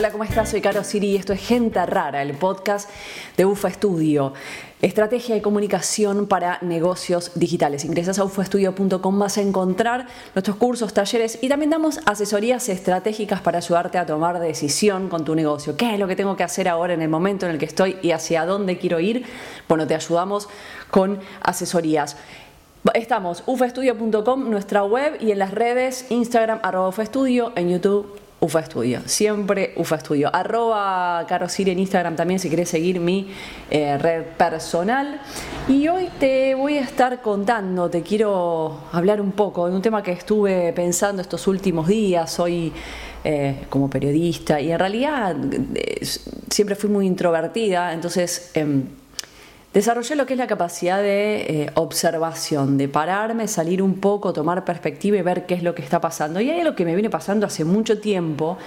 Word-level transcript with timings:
Hola, 0.00 0.12
¿cómo 0.12 0.24
estás? 0.24 0.48
Soy 0.48 0.62
Caro 0.62 0.82
Siri 0.82 1.10
y 1.10 1.16
esto 1.16 1.34
es 1.34 1.46
Gente 1.46 1.84
Rara, 1.84 2.22
el 2.22 2.32
podcast 2.32 2.88
de 3.36 3.44
UFA 3.44 3.68
Estudio. 3.68 4.32
Estrategia 4.80 5.34
de 5.34 5.42
comunicación 5.42 6.26
para 6.26 6.56
negocios 6.62 7.32
digitales. 7.34 7.84
Ingresas 7.84 8.18
a 8.18 8.24
ufaestudio.com, 8.24 9.18
vas 9.18 9.36
a 9.36 9.42
encontrar 9.42 10.06
nuestros 10.34 10.56
cursos, 10.56 10.94
talleres 10.94 11.38
y 11.42 11.50
también 11.50 11.68
damos 11.68 12.00
asesorías 12.06 12.70
estratégicas 12.70 13.42
para 13.42 13.58
ayudarte 13.58 13.98
a 13.98 14.06
tomar 14.06 14.40
decisión 14.40 15.10
con 15.10 15.26
tu 15.26 15.34
negocio. 15.34 15.76
¿Qué 15.76 15.92
es 15.92 16.00
lo 16.00 16.08
que 16.08 16.16
tengo 16.16 16.34
que 16.34 16.44
hacer 16.44 16.66
ahora 16.66 16.94
en 16.94 17.02
el 17.02 17.10
momento 17.10 17.44
en 17.44 17.52
el 17.52 17.58
que 17.58 17.66
estoy 17.66 17.98
y 18.00 18.12
hacia 18.12 18.46
dónde 18.46 18.78
quiero 18.78 19.00
ir? 19.00 19.26
Bueno, 19.68 19.86
te 19.86 19.94
ayudamos 19.94 20.48
con 20.90 21.20
asesorías. 21.42 22.16
Estamos 22.94 23.42
ufaestudio.com, 23.44 24.48
nuestra 24.48 24.82
web 24.82 25.18
y 25.20 25.32
en 25.32 25.38
las 25.38 25.50
redes 25.50 26.06
Instagram 26.08 26.60
arroba 26.62 26.88
ufaestudio, 26.88 27.52
en 27.54 27.68
YouTube 27.68 28.19
UFA 28.40 28.60
Estudio, 28.60 29.00
siempre 29.04 29.74
UFA 29.76 29.96
Estudio. 29.96 30.34
Arroba 30.34 31.24
Carosir 31.28 31.68
en 31.68 31.78
Instagram 31.78 32.16
también 32.16 32.40
si 32.40 32.48
querés 32.48 32.70
seguir 32.70 32.98
mi 32.98 33.30
eh, 33.70 33.98
red 33.98 34.24
personal. 34.38 35.20
Y 35.68 35.88
hoy 35.88 36.08
te 36.18 36.54
voy 36.54 36.78
a 36.78 36.80
estar 36.80 37.20
contando, 37.20 37.90
te 37.90 38.02
quiero 38.02 38.80
hablar 38.92 39.20
un 39.20 39.32
poco 39.32 39.68
de 39.68 39.76
un 39.76 39.82
tema 39.82 40.02
que 40.02 40.12
estuve 40.12 40.72
pensando 40.72 41.20
estos 41.20 41.46
últimos 41.46 41.86
días, 41.86 42.40
hoy 42.40 42.72
eh, 43.24 43.66
como 43.68 43.90
periodista, 43.90 44.58
y 44.58 44.72
en 44.72 44.78
realidad 44.78 45.36
eh, 45.74 46.00
siempre 46.48 46.74
fui 46.74 46.88
muy 46.88 47.06
introvertida, 47.06 47.92
entonces 47.92 48.52
em, 48.54 48.84
Desarrollé 49.72 50.16
lo 50.16 50.26
que 50.26 50.34
es 50.34 50.38
la 50.38 50.48
capacidad 50.48 51.00
de 51.00 51.42
eh, 51.42 51.70
observación, 51.74 52.76
de 52.76 52.88
pararme, 52.88 53.46
salir 53.46 53.82
un 53.82 54.00
poco, 54.00 54.32
tomar 54.32 54.64
perspectiva 54.64 55.16
y 55.16 55.22
ver 55.22 55.46
qué 55.46 55.54
es 55.54 55.62
lo 55.62 55.76
que 55.76 55.82
está 55.82 56.00
pasando. 56.00 56.40
Y 56.40 56.50
hay 56.50 56.60
algo 56.60 56.74
que 56.74 56.84
me 56.84 56.94
viene 56.94 57.08
pasando 57.08 57.46
hace 57.46 57.64
mucho 57.64 58.00
tiempo 58.00 58.58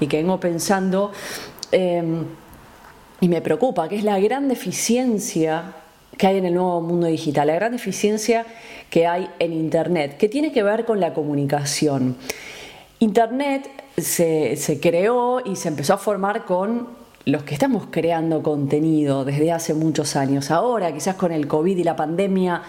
y 0.00 0.08
que 0.08 0.16
vengo 0.16 0.40
pensando 0.40 1.12
em, 1.70 2.24
y 3.20 3.28
me 3.28 3.40
preocupa, 3.40 3.88
que 3.88 3.96
es 3.96 4.02
la 4.02 4.18
gran 4.18 4.48
deficiencia 4.48 5.74
que 6.16 6.26
hay 6.26 6.38
en 6.38 6.46
el 6.46 6.54
nuevo 6.54 6.80
mundo 6.80 7.06
digital, 7.06 7.46
la 7.46 7.54
gran 7.54 7.70
deficiencia 7.70 8.44
que 8.90 9.06
hay 9.06 9.30
en 9.38 9.52
Internet, 9.52 10.16
que 10.16 10.28
tiene 10.28 10.50
que 10.50 10.64
ver 10.64 10.84
con 10.84 10.98
la 10.98 11.14
comunicación. 11.14 12.16
Internet 12.98 13.70
se, 13.96 14.56
se 14.56 14.80
creó 14.80 15.40
y 15.44 15.54
se 15.54 15.68
empezó 15.68 15.94
a 15.94 15.98
formar 15.98 16.44
con 16.44 16.88
los 17.28 17.42
que 17.42 17.52
estamos 17.52 17.88
creando 17.90 18.42
contenido 18.42 19.22
desde 19.22 19.52
hace 19.52 19.74
muchos 19.74 20.16
años. 20.16 20.50
Ahora, 20.50 20.90
quizás 20.94 21.14
con 21.16 21.30
el 21.30 21.46
COVID 21.46 21.76
y 21.76 21.84
la 21.84 21.94
pandemia, 21.94 22.62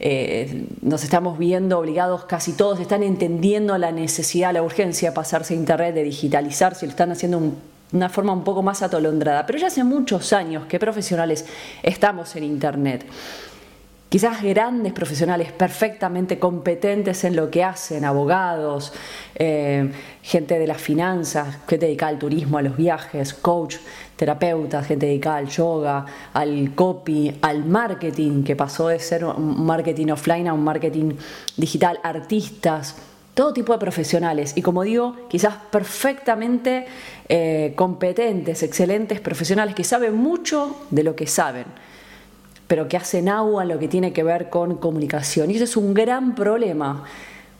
eh, 0.00 0.66
nos 0.82 1.04
estamos 1.04 1.38
viendo 1.38 1.78
obligados, 1.78 2.24
casi 2.24 2.54
todos 2.54 2.80
están 2.80 3.04
entendiendo 3.04 3.78
la 3.78 3.92
necesidad, 3.92 4.52
la 4.52 4.64
urgencia 4.64 5.10
de 5.10 5.14
pasarse 5.14 5.54
a 5.54 5.56
Internet, 5.56 5.94
de 5.94 6.02
digitalizarse, 6.02 6.86
lo 6.86 6.90
están 6.90 7.12
haciendo 7.12 7.38
de 7.38 7.50
una 7.92 8.08
forma 8.08 8.32
un 8.32 8.42
poco 8.42 8.64
más 8.64 8.82
atolondrada. 8.82 9.46
Pero 9.46 9.60
ya 9.60 9.68
hace 9.68 9.84
muchos 9.84 10.32
años 10.32 10.66
que 10.66 10.80
profesionales 10.80 11.46
estamos 11.84 12.34
en 12.34 12.42
Internet 12.42 13.04
quizás 14.10 14.42
grandes 14.42 14.92
profesionales 14.92 15.52
perfectamente 15.52 16.40
competentes 16.40 17.22
en 17.22 17.36
lo 17.36 17.48
que 17.48 17.62
hacen, 17.62 18.04
abogados, 18.04 18.92
eh, 19.36 19.88
gente 20.20 20.58
de 20.58 20.66
las 20.66 20.82
finanzas, 20.82 21.58
gente 21.68 21.86
dedicada 21.86 22.10
al 22.10 22.18
turismo, 22.18 22.58
a 22.58 22.62
los 22.62 22.76
viajes, 22.76 23.32
coach, 23.32 23.76
terapeutas, 24.16 24.84
gente 24.84 25.06
dedicada 25.06 25.36
al 25.36 25.48
yoga, 25.48 26.04
al 26.32 26.74
copy, 26.74 27.38
al 27.40 27.64
marketing, 27.64 28.42
que 28.42 28.56
pasó 28.56 28.88
de 28.88 28.98
ser 28.98 29.24
un 29.24 29.64
marketing 29.64 30.08
offline 30.08 30.48
a 30.48 30.54
un 30.54 30.64
marketing 30.64 31.12
digital, 31.56 32.00
artistas, 32.02 32.96
todo 33.32 33.52
tipo 33.52 33.72
de 33.72 33.78
profesionales. 33.78 34.54
Y 34.56 34.62
como 34.62 34.82
digo, 34.82 35.28
quizás 35.28 35.54
perfectamente 35.70 36.84
eh, 37.28 37.74
competentes, 37.76 38.64
excelentes 38.64 39.20
profesionales 39.20 39.76
que 39.76 39.84
saben 39.84 40.16
mucho 40.16 40.84
de 40.90 41.04
lo 41.04 41.14
que 41.14 41.28
saben 41.28 41.66
pero 42.70 42.86
que 42.86 42.96
hacen 42.96 43.28
agua 43.28 43.64
lo 43.64 43.80
que 43.80 43.88
tiene 43.88 44.12
que 44.12 44.22
ver 44.22 44.48
con 44.48 44.76
comunicación. 44.76 45.50
Y 45.50 45.56
eso 45.56 45.64
es 45.64 45.76
un 45.76 45.92
gran 45.92 46.36
problema. 46.36 47.02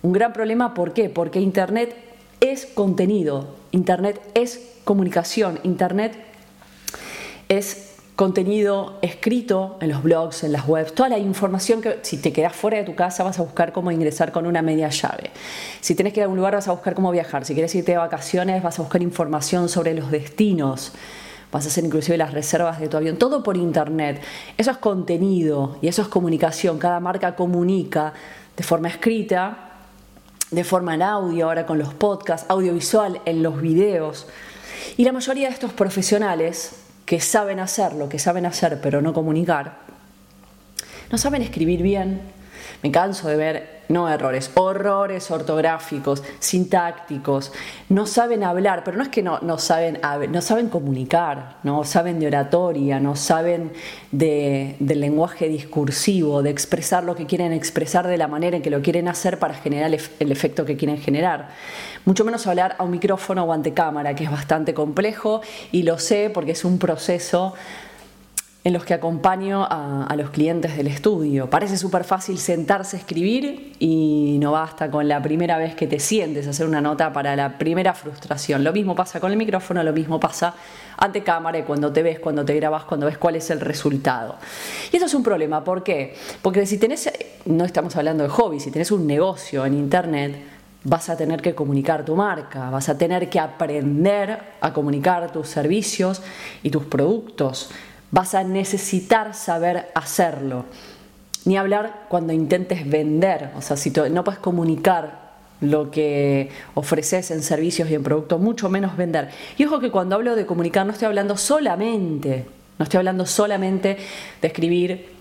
Un 0.03 0.13
gran 0.13 0.33
problema, 0.33 0.73
¿por 0.73 0.93
qué? 0.93 1.11
Porque 1.11 1.41
Internet 1.41 1.97
es 2.39 2.65
contenido, 2.65 3.49
Internet 3.73 4.21
es 4.35 4.61
comunicación, 4.85 5.59
Internet 5.65 6.13
es 7.49 7.97
contenido 8.15 9.01
escrito 9.03 9.79
en 9.81 9.89
los 9.89 10.05
blogs, 10.05 10.45
en 10.45 10.53
las 10.53 10.69
webs, 10.69 10.95
toda 10.95 11.09
la 11.09 11.19
información 11.19 11.83
que 11.83 11.99
si 12.03 12.19
te 12.19 12.33
quedas 12.33 12.55
fuera 12.55 12.79
de 12.79 12.85
tu 12.85 12.95
casa 12.95 13.25
vas 13.25 13.41
a 13.41 13.43
buscar 13.43 13.73
cómo 13.73 13.91
ingresar 13.91 14.31
con 14.31 14.47
una 14.47 14.63
media 14.63 14.91
llave. 14.91 15.33
Si 15.81 15.97
tienes 15.97 16.13
que 16.13 16.21
ir 16.21 16.27
a 16.27 16.29
un 16.29 16.37
lugar 16.37 16.55
vas 16.55 16.69
a 16.69 16.71
buscar 16.71 16.95
cómo 16.95 17.11
viajar. 17.11 17.45
Si 17.45 17.55
quieres 17.55 17.75
irte 17.75 17.91
de 17.91 17.99
vacaciones 17.99 18.63
vas 18.63 18.79
a 18.79 18.83
buscar 18.83 19.03
información 19.03 19.69
sobre 19.69 19.93
los 19.93 20.13
destinos 20.13 20.93
vas 21.53 21.65
a 21.65 21.69
hacer 21.69 21.85
inclusive 21.85 22.17
las 22.17 22.33
reservas 22.33 22.81
de 22.81 22.89
tu 22.89 22.97
avión, 22.97 23.17
todo 23.17 23.43
por 23.43 23.57
internet. 23.57 24.23
Eso 24.57 24.71
es 24.71 24.79
contenido 24.79 25.79
y 25.83 25.89
eso 25.89 26.03
es 26.03 26.09
comunicación. 26.09 26.79
Cada 26.79 27.01
marca 27.01 27.35
comunica 27.35 28.13
de 28.57 28.63
forma 28.63 28.89
escrita, 28.89 29.71
de 30.51 30.65
forma 30.65 30.95
en 30.95 31.03
audio, 31.03 31.47
ahora 31.47 31.67
con 31.67 31.79
los 31.79 31.95
podcasts, 31.95 32.47
audiovisual, 32.49 33.21
en 33.25 33.43
los 33.43 33.61
videos. 33.61 34.27
Y 34.97 35.05
la 35.05 35.13
mayoría 35.13 35.49
de 35.49 35.55
estos 35.55 35.73
profesionales 35.73 36.73
que 37.05 37.21
saben 37.21 37.59
hacerlo, 37.59 38.09
que 38.09 38.19
saben 38.19 38.47
hacer 38.47 38.81
pero 38.81 39.03
no 39.03 39.13
comunicar, 39.13 39.79
no 41.11 41.19
saben 41.19 41.43
escribir 41.43 41.83
bien, 41.83 42.21
me 42.83 42.93
canso 42.93 43.29
de 43.29 43.37
ver, 43.37 43.80
no 43.91 44.09
errores, 44.09 44.51
horrores 44.55 45.31
ortográficos, 45.31 46.23
sintácticos. 46.39 47.53
No 47.89 48.07
saben 48.07 48.45
hablar, 48.45 48.85
pero 48.85 48.97
no 48.97 49.03
es 49.03 49.09
que 49.09 49.23
no, 49.23 49.41
no 49.41 49.59
saben, 49.59 50.01
no 50.31 50.41
saben 50.41 50.69
comunicar, 50.69 51.57
no 51.65 51.85
saben 51.85 52.21
de 52.21 52.29
oratoria, 52.29 53.01
no 53.01 53.17
saben 53.17 53.73
de, 54.13 54.77
del 54.79 55.01
lenguaje 55.01 55.49
discursivo, 55.49 56.43
de 56.43 56.51
expresar 56.51 57.05
lo 57.05 57.17
que 57.17 57.27
quieren 57.27 57.53
expresar 57.53 58.07
de 58.07 58.17
la 58.17 58.29
manera 58.29 58.57
en 58.57 58.63
que 58.63 58.71
lo 58.71 58.81
quieren 58.81 59.09
hacer 59.09 59.39
para 59.39 59.55
generar 59.55 59.91
el 60.21 60.33
efecto 60.33 60.65
que 60.65 60.77
quieren 60.77 60.99
generar. 60.99 61.49
Mucho 62.05 62.25
menos 62.25 62.47
hablar 62.47 62.77
a 62.79 62.85
un 62.85 62.93
micrófono 62.93 63.45
o 63.45 63.53
ante 63.53 63.75
cámara, 63.75 64.15
que 64.15 64.25
es 64.25 64.31
bastante 64.31 64.73
complejo 64.73 65.43
y 65.73 65.83
lo 65.83 65.99
sé 65.99 66.31
porque 66.33 66.53
es 66.53 66.65
un 66.65 66.79
proceso 66.79 67.55
en 68.63 68.75
los 68.75 68.85
que 68.85 68.93
acompaño 68.93 69.67
a, 69.69 70.15
los 70.17 70.31
clientes 70.31 70.77
del 70.77 70.87
estudio. 70.87 71.49
Parece 71.49 71.79
súper 71.79 72.05
fácil 72.05 72.37
sentarse 72.37 72.97
a 72.97 73.01
escribir 73.01 73.73
y 73.79 74.37
no 74.39 74.53
basta 74.53 74.91
con 74.91 75.09
la 75.09 75.23
primera 75.23 75.57
vez 75.57 75.75
que 75.75 75.87
te 75.87 75.99
sientes 75.99 76.47
hacer 76.47 76.67
una 76.67 76.83
nota 76.83 77.11
para 77.11 77.35
la 77.37 77.57
primera 77.57 77.95
frustración. 77.95 78.63
Lo 78.63 78.73
mismo 78.73 78.95
pasa 78.95 79.19
con 79.19 79.33
el 79.33 79.39
micrófono, 79.39 79.83
lo 79.83 79.95
mismo 79.95 80.21
pasa 80.21 80.55
ante 80.99 81.23
cámara 81.23 81.59
y 81.59 81.63
cuando 81.63 81.91
te 81.91 82.03
ves, 82.03 82.19
cuando 82.21 82.45
te 82.45 82.55
grabas, 82.55 82.85
cuando 82.85 83.07
ves 83.07 83.17
cuál 83.17 83.37
es 83.37 83.49
el 83.51 83.61
resultado. 83.61 84.37
Y 84.93 84.97
eso 84.97 85.07
es 85.07 85.15
un 85.15 85.23
problema, 85.23 85.65
¿por 85.65 85.83
qué? 85.83 86.15
Porque 86.43 86.67
si 86.67 86.77
tenés, 86.77 87.11
no 87.47 87.65
estamos 87.65 87.97
hablando 87.97 88.25
de 88.25 88.29
hobby, 88.29 88.61
si 88.61 88.71
tenés 88.71 88.91
un 88.91 89.07
negocio 89.07 89.65
en 89.65 89.73
internet, 89.73 90.37
vas 90.85 91.09
a 91.09 91.17
tener 91.17 91.41
que 91.41 91.55
comunicar 91.55 92.05
tu 92.05 92.15
marca, 92.15 92.69
vas 92.69 92.91
a 92.91 92.99
tener 92.99 93.31
que 93.31 93.41
aprender 93.41 94.39
a 94.61 94.73
comunicar 94.75 95.33
tus 95.33 95.49
servicios 95.49 96.21
y 96.63 96.71
tus 96.71 96.85
productos 96.85 97.71
vas 98.11 98.35
a 98.35 98.45
necesitar 98.45 99.35
saber 99.35 99.89
hacerlo. 99.95 100.65
Ni 101.45 101.57
hablar 101.57 102.07
cuando 102.09 102.33
intentes 102.33 102.89
vender, 102.89 103.51
o 103.57 103.63
sea, 103.63 103.77
si 103.77 103.91
no 103.91 104.25
puedes 104.25 104.41
comunicar 104.41 105.31
lo 105.61 105.91
que 105.91 106.51
ofreces 106.75 107.31
en 107.31 107.43
servicios 107.43 107.91
y 107.91 107.95
en 107.95 108.03
productos, 108.03 108.41
mucho 108.41 108.69
menos 108.69 108.97
vender. 108.97 109.31
Y 109.59 109.65
ojo 109.65 109.81
que 109.81 109.91
cuando 109.91 110.17
hablo 110.17 110.37
de 110.37 110.47
comunicar 110.47 110.87
no 110.87 110.93
estoy 110.93 111.07
hablando 111.07 111.37
solamente, 111.37 112.47
no 112.79 112.85
estoy 112.85 112.99
hablando 112.99 113.27
solamente 113.27 113.97
de 114.41 114.49
escribir 114.49 115.20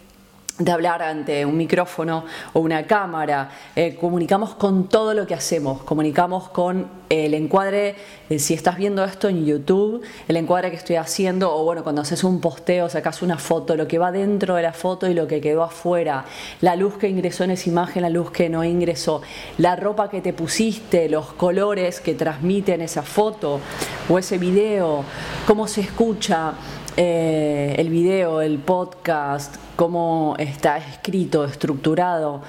de 0.60 0.72
hablar 0.72 1.02
ante 1.02 1.46
un 1.46 1.56
micrófono 1.58 2.26
o 2.54 2.60
una 2.60 2.86
cámara, 2.86 3.50
eh, 3.76 3.96
comunicamos 3.96 4.56
con 4.56 4.90
todo 4.90 5.14
lo 5.14 5.26
que 5.26 5.34
hacemos, 5.34 5.82
comunicamos 5.84 6.50
con 6.50 7.00
el 7.10 7.34
encuadre, 7.34 7.96
si 8.38 8.54
estás 8.54 8.78
viendo 8.78 9.04
esto 9.04 9.30
en 9.30 9.46
YouTube, 9.46 10.02
el 10.28 10.36
encuadre 10.36 10.70
que 10.70 10.76
estoy 10.76 10.98
haciendo, 10.98 11.56
o 11.56 11.64
bueno, 11.64 11.84
cuando 11.84 12.02
haces 12.02 12.24
un 12.24 12.42
posteo, 12.42 12.90
sacas 12.90 13.22
una 13.22 13.38
foto, 13.38 13.76
lo 13.76 13.88
que 13.88 13.98
va 13.98 14.12
dentro 14.12 14.56
de 14.56 14.62
la 14.62 14.74
foto 14.74 15.08
y 15.08 15.14
lo 15.14 15.26
que 15.26 15.42
quedó 15.42 15.64
afuera, 15.64 16.26
la 16.62 16.76
luz 16.76 16.98
que 16.98 17.08
ingresó 17.08 17.46
en 17.46 17.52
esa 17.52 17.70
imagen, 17.70 18.04
la 18.04 18.10
luz 18.10 18.30
que 18.30 18.50
no 18.50 18.64
ingresó, 18.64 19.22
la 19.58 19.76
ropa 19.78 20.10
que 20.10 20.22
te 20.22 20.34
pusiste, 20.34 21.10
los 21.10 21.34
colores 21.34 22.02
que 22.02 22.14
transmiten 22.14 22.82
esa 22.82 23.02
foto 23.02 23.62
o 24.10 24.20
ese 24.20 24.38
video, 24.38 25.04
cómo 25.48 25.68
se 25.68 25.82
escucha, 25.82 26.54
eh, 27.02 27.76
el 27.78 27.88
video, 27.88 28.42
el 28.42 28.58
podcast, 28.58 29.56
cómo 29.78 30.36
está 30.38 30.78
escrito, 30.80 31.46
estructurado, 31.46 32.42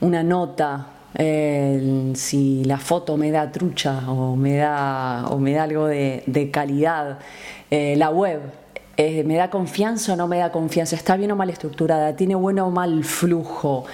una 0.00 0.24
nota, 0.24 0.88
si 1.14 2.64
la 2.64 2.78
foto 2.78 3.16
me 3.16 3.30
da 3.30 3.52
trucha 3.52 4.10
o 4.10 4.34
me 4.34 4.56
da, 4.56 5.28
o 5.30 5.38
me 5.38 5.52
da 5.52 5.62
algo 5.62 5.86
de, 5.86 6.50
calidad, 6.52 7.20
eh, 7.70 7.94
la 7.96 8.10
web. 8.10 8.40
Eh, 8.96 9.22
¿Me 9.22 9.36
da 9.36 9.48
confianza 9.48 10.14
o 10.14 10.16
no 10.16 10.26
me 10.26 10.38
da 10.38 10.50
confianza? 10.50 10.96
¿Está 10.96 11.16
bien 11.16 11.30
o 11.30 11.36
mal 11.36 11.50
estructurada? 11.50 12.16
¿Tiene 12.16 12.34
bueno 12.34 12.66
o 12.66 12.72
mal 12.72 13.04
flujo? 13.04 13.84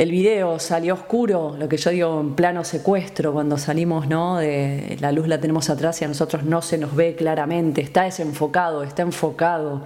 El 0.00 0.10
video 0.10 0.58
salió 0.58 0.94
oscuro, 0.94 1.56
lo 1.58 1.68
que 1.68 1.76
yo 1.76 1.90
digo 1.90 2.20
en 2.22 2.34
plano 2.34 2.64
secuestro, 2.64 3.34
cuando 3.34 3.58
salimos, 3.58 4.08
¿no? 4.08 4.38
De, 4.38 4.96
la 4.98 5.12
luz 5.12 5.28
la 5.28 5.38
tenemos 5.38 5.68
atrás 5.68 6.00
y 6.00 6.06
a 6.06 6.08
nosotros 6.08 6.42
no 6.42 6.62
se 6.62 6.78
nos 6.78 6.96
ve 6.96 7.14
claramente, 7.14 7.82
está 7.82 8.04
desenfocado, 8.04 8.82
está 8.82 9.02
enfocado. 9.02 9.82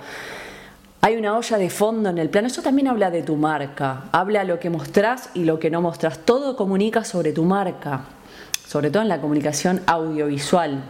Hay 1.00 1.16
una 1.16 1.36
olla 1.36 1.58
de 1.58 1.68
fondo 1.68 2.10
en 2.10 2.18
el 2.18 2.30
plano. 2.30 2.46
Eso 2.46 2.62
también 2.62 2.86
habla 2.86 3.10
de 3.10 3.24
tu 3.24 3.34
marca. 3.34 4.04
Habla 4.12 4.44
lo 4.44 4.60
que 4.60 4.70
mostrás 4.70 5.30
y 5.34 5.42
lo 5.46 5.58
que 5.58 5.68
no 5.68 5.82
mostrás. 5.82 6.20
Todo 6.20 6.54
comunica 6.54 7.02
sobre 7.02 7.32
tu 7.32 7.42
marca, 7.42 8.04
sobre 8.68 8.92
todo 8.92 9.02
en 9.02 9.08
la 9.08 9.20
comunicación 9.20 9.80
audiovisual 9.84 10.80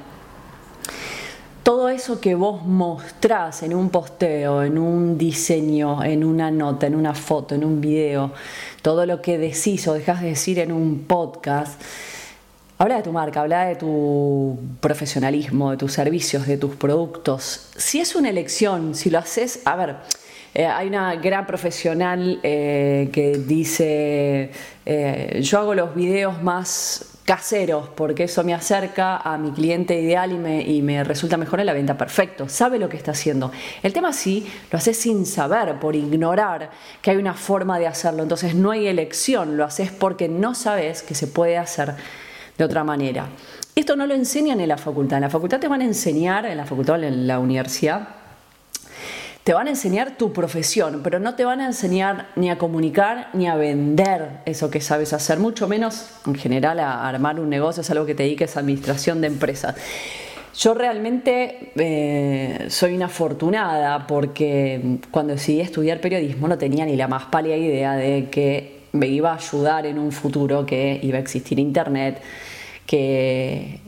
todo 1.65 1.89
eso 1.89 2.21
que 2.21 2.35
vos 2.35 2.63
mostrás 2.63 3.63
en 3.63 3.75
un 3.75 3.89
posteo, 3.89 4.63
en 4.63 4.79
un 4.79 5.17
diseño, 5.17 6.05
en 6.05 6.23
una 6.23 6.51
nota, 6.51 6.87
en 6.87 6.95
una 6.95 7.15
foto, 7.15 7.55
en 7.55 7.65
un 7.65 7.81
video, 7.81 8.33
todo 8.83 9.07
lo 9.07 9.23
que 9.23 9.39
decís 9.39 9.89
o 9.89 9.95
dejás 9.95 10.21
de 10.21 10.29
decir 10.29 10.59
en 10.59 10.71
un 10.71 11.05
podcast, 11.05 11.81
habla 12.77 12.97
de 12.97 13.03
tu 13.03 13.13
marca, 13.13 13.41
habla 13.41 13.65
de 13.65 13.77
tu 13.77 14.59
profesionalismo, 14.81 15.71
de 15.71 15.79
tus 15.79 15.93
servicios, 15.95 16.47
de 16.47 16.59
tus 16.59 16.77
productos. 16.77 17.71
Si 17.77 17.99
es 17.99 18.15
una 18.15 18.29
elección, 18.29 18.95
si 18.95 19.09
lo 19.09 19.19
haces, 19.19 19.61
a 19.65 19.75
ver, 19.75 19.97
eh, 20.53 20.67
hay 20.67 20.89
una 20.89 21.15
gran 21.17 21.47
profesional 21.47 22.41
eh, 22.43 23.09
que 23.11 23.39
dice, 23.39 24.51
eh, 24.85 25.41
yo 25.43 25.61
hago 25.61 25.75
los 25.75 25.95
videos 25.95 26.43
más 26.43 27.14
caseros, 27.25 27.89
porque 27.89 28.25
eso 28.25 28.45
me 28.45 28.53
acerca 28.53 29.17
a 29.17 29.39
mi 29.39 29.51
cliente 29.53 29.99
ideal 29.99 30.33
y 30.33 30.39
me, 30.39 30.63
y 30.63 30.83
me, 30.83 31.03
resulta 31.05 31.37
mejor 31.37 31.61
en 31.61 31.67
la 31.67 31.73
venta. 31.73 31.97
Perfecto, 31.97 32.49
sabe 32.49 32.79
lo 32.79 32.89
que 32.89 32.97
está 32.97 33.13
haciendo. 33.13 33.51
El 33.83 33.93
tema 33.93 34.13
sí, 34.13 34.47
lo 34.71 34.79
haces 34.79 34.99
sin 34.99 35.25
saber, 35.25 35.79
por 35.81 35.97
ignorar 35.97 36.71
que 37.01 37.11
hay 37.11 37.17
una 37.17 37.35
forma 37.35 37.79
de 37.79 37.87
hacerlo. 37.87 38.23
Entonces 38.23 38.55
no 38.55 38.71
hay 38.71 38.87
elección, 38.87 39.57
lo 39.57 39.65
haces 39.65 39.91
porque 39.91 40.29
no 40.29 40.55
sabes 40.55 41.03
que 41.03 41.15
se 41.15 41.27
puede 41.27 41.57
hacer 41.57 41.95
de 42.59 42.65
otra 42.65 42.85
manera. 42.85 43.27
Esto 43.75 43.97
no 43.97 44.07
lo 44.07 44.15
enseñan 44.15 44.61
en 44.61 44.69
la 44.69 44.77
facultad. 44.77 45.19
En 45.19 45.23
la 45.23 45.31
facultad 45.31 45.59
te 45.59 45.69
van 45.69 45.81
a 45.81 45.85
enseñar, 45.85 46.47
en 46.47 46.57
la 46.57 46.67
facultad 46.67 47.01
o 47.01 47.03
en 47.03 47.27
la 47.27 47.39
universidad, 47.39 48.24
te 49.45 49.53
van 49.53 49.67
a 49.67 49.71
enseñar 49.71 50.17
tu 50.17 50.33
profesión, 50.33 51.03
pero 51.05 51.21
no 51.21 51.35
te 51.35 51.45
van 51.45 51.61
a 51.61 51.67
enseñar 51.67 52.29
ni 52.35 52.49
a 52.49 52.57
comunicar 52.57 53.29
ni 53.35 53.47
a 53.47 53.57
vender 53.57 54.41
eso 54.47 54.71
que 54.71 54.81
sabes 54.81 55.13
hacer, 55.13 55.39
mucho 55.39 55.69
menos 55.69 56.09
en 56.27 56.35
general 56.35 56.81
a 56.81 57.07
armar 57.07 57.39
un 57.39 57.51
negocio, 57.51 57.83
es 57.83 57.91
algo 57.91 58.07
que 58.07 58.15
te 58.15 58.23
dediques 58.23 58.57
a 58.57 58.61
administración 58.61 59.21
de 59.21 59.27
empresas. 59.27 59.77
Yo 60.57 60.73
realmente 60.73 61.73
eh, 61.77 62.67
soy 62.71 62.95
una 62.95 63.07
afortunada 63.07 64.07
porque 64.07 64.99
cuando 65.11 65.35
decidí 65.35 65.61
estudiar 65.61 66.01
periodismo 66.01 66.49
no 66.49 66.57
tenía 66.57 66.87
ni 66.87 66.97
la 66.97 67.09
más 67.09 67.25
pálida 67.25 67.57
idea 67.57 67.97
de 67.97 68.31
que 68.31 68.85
me 68.93 69.09
iba 69.09 69.33
a 69.33 69.37
ayudar 69.37 69.85
en 69.85 69.99
un 69.99 70.13
futuro 70.13 70.65
que 70.65 71.01
iba 71.03 71.19
a 71.19 71.21
existir 71.21 71.59
internet, 71.59 72.23
que 72.87 73.81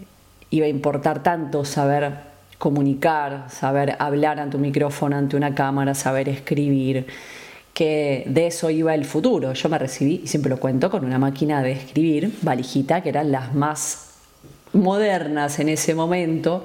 iba 0.50 0.67
a 0.67 0.69
importar 0.69 1.23
tanto 1.23 1.64
saber 1.64 2.36
comunicar, 2.58 3.47
saber 3.50 3.97
hablar 3.99 4.41
ante 4.41 4.56
un 4.56 4.62
micrófono, 4.62 5.17
ante 5.17 5.37
una 5.37 5.55
cámara, 5.55 5.94
saber 5.94 6.29
escribir, 6.29 7.06
que 7.75 8.25
de 8.26 8.47
eso 8.47 8.70
iba 8.70 8.94
el 8.94 9.05
futuro. 9.05 9.53
Yo 9.53 9.69
me 9.69 9.79
recibí, 9.79 10.23
y 10.25 10.26
siempre 10.26 10.50
lo 10.50 10.58
cuento, 10.58 10.91
con 10.91 11.05
una 11.05 11.19
máquina 11.19 11.62
de 11.62 11.73
escribir, 11.73 12.32
valijita, 12.43 13.03
que 13.03 13.11
eran 13.11 13.31
las 13.31 13.55
más 13.55 14.14
modernas 14.73 15.58
en 15.58 15.69
ese 15.69 15.94
momento. 15.94 16.64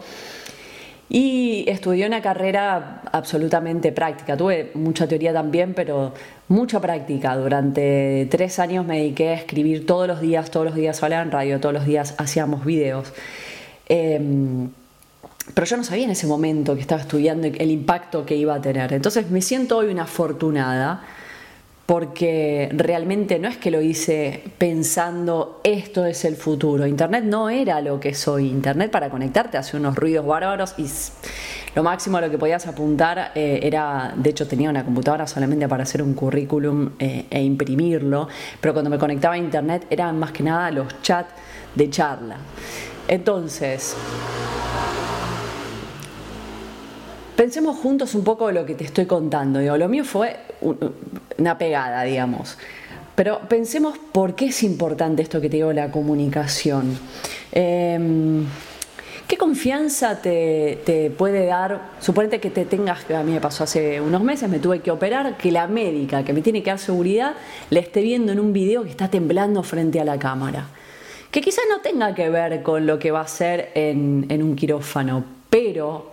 Y 1.10 1.66
estudié 1.68 2.08
una 2.08 2.22
carrera 2.22 3.02
absolutamente 3.12 3.92
práctica. 3.92 4.38
Tuve 4.38 4.72
mucha 4.76 5.10
teoría 5.10 5.34
también, 5.34 5.74
pero 5.74 6.14
mucha 6.48 6.80
práctica. 6.80 7.36
Durante 7.36 8.30
tres 8.32 8.60
años 8.60 8.86
me 8.86 9.00
dediqué 9.00 9.30
a 9.30 9.34
escribir 9.34 9.86
todos 9.86 10.08
los 10.08 10.22
días, 10.22 10.50
todos 10.52 10.68
los 10.68 10.76
días 10.76 11.04
hablaba 11.04 11.24
en 11.24 11.32
radio, 11.32 11.60
todos 11.60 11.74
los 11.74 11.86
días 11.86 12.16
hacíamos 12.18 12.64
videos. 12.64 13.12
Em, 13.90 14.70
pero 15.54 15.66
yo 15.66 15.78
no 15.78 15.84
sabía 15.84 16.06
en 16.06 16.12
ese 16.12 16.28
momento 16.28 16.76
que 16.76 16.82
estaba 16.82 17.02
estudiando 17.02 17.48
el 17.48 17.72
impacto 17.72 18.26
que 18.26 18.36
iba 18.36 18.56
a 18.56 18.62
tener. 18.62 18.94
Entonces 18.94 19.30
me 19.30 19.42
siento 19.42 19.78
hoy 19.78 19.88
una 19.88 20.04
afortunada 20.04 21.04
porque 21.86 22.70
realmente 22.72 23.38
no 23.38 23.50
es 23.50 23.58
que 23.58 23.70
lo 23.70 23.82
hice 23.82 24.44
pensando 24.58 25.60
esto 25.64 26.06
es 26.06 26.24
el 26.24 26.38
futuro. 26.38 26.88
Internet 26.88 27.26
no 27.26 27.50
era 27.50 27.82
lo 27.82 28.00
que 28.00 28.14
soy. 28.14 28.48
Internet 28.48 28.92
para 28.92 29.10
conectarte 29.10 29.58
hace 29.58 29.76
unos 29.76 29.98
ruidos 29.98 30.26
bárbaros 30.26 30.76
y 30.78 30.86
lo 31.76 31.84
máximo 31.84 32.18
a 32.18 32.22
lo 32.22 32.30
que 32.30 32.38
podías 32.38 32.66
apuntar 32.68 33.34
eh, 33.36 33.60
era, 33.64 34.14
de 34.16 34.30
hecho 34.30 34.48
tenía 34.48 34.70
una 34.70 34.86
computadora 34.86 35.28
solamente 35.28 35.68
para 35.68 35.84
hacer 35.84 36.02
un 36.02 36.14
currículum 36.14 36.92
eh, 36.98 37.26
e 37.30 37.44
imprimirlo, 37.44 38.30
pero 38.62 38.74
cuando 38.74 38.90
me 38.90 38.98
conectaba 38.98 39.36
a 39.36 39.38
Internet 39.38 39.88
eran 39.90 40.18
más 40.18 40.32
que 40.32 40.44
nada 40.44 40.72
los 40.72 41.02
chats 41.02 41.34
de 41.76 41.90
charla. 41.90 42.38
Entonces, 43.08 43.98
Pensemos 47.36 47.78
juntos 47.78 48.14
un 48.16 48.24
poco 48.24 48.52
lo 48.52 48.66
que 48.66 48.76
te 48.76 48.84
estoy 48.84 49.06
contando. 49.06 49.60
Digo, 49.60 49.78
lo 49.78 49.88
mío 49.90 50.04
fue 50.04 50.38
una 51.38 51.58
pegada, 51.58 52.04
digamos. 52.04 52.58
Pero 53.16 53.40
pensemos 53.48 53.98
por 54.12 54.36
qué 54.36 54.48
es 54.48 54.64
importante 54.64 55.22
esto 55.22 55.42
que 55.42 55.50
te 55.50 55.58
digo, 55.58 55.74
la 55.74 55.92
comunicación. 55.92 56.98
Em, 57.52 58.46
¿Qué 59.28 59.38
confianza 59.38 60.22
te, 60.22 61.10
puede 61.18 61.46
dar? 61.46 61.92
Suponete 62.02 62.42
que 62.42 62.50
te 62.50 62.66
tengas, 62.66 63.10
a 63.10 63.24
mí 63.24 63.32
me 63.32 63.40
pasó 63.40 63.64
hace 63.64 64.02
unos 64.02 64.22
meses, 64.22 64.50
me 64.50 64.60
tuve 64.60 64.82
que 64.82 64.92
operar, 64.92 65.38
que 65.38 65.54
la 65.54 65.68
médica 65.68 66.26
que 66.26 66.34
me 66.34 66.42
tiene 66.42 66.62
que 66.62 66.70
dar 66.70 66.80
seguridad 66.80 67.36
le 67.70 67.80
esté 67.80 68.02
viendo 68.02 68.34
en 68.34 68.42
un 68.42 68.52
video 68.52 68.84
que 68.84 68.90
está 68.90 69.10
temblando 69.10 69.64
frente 69.64 70.02
a 70.02 70.04
la 70.04 70.20
cámara. 70.20 70.68
Que 71.32 71.40
quizás 71.40 71.64
no 71.70 71.80
tenga 71.80 72.14
que 72.14 72.30
ver 72.30 72.62
con 72.62 72.86
lo 72.86 73.00
que 73.00 73.12
va 73.12 73.20
a 73.20 73.24
hacer 73.24 73.72
en, 73.74 74.26
en 74.28 74.44
un 74.44 74.54
quirófano, 74.58 75.24
pero 75.50 76.11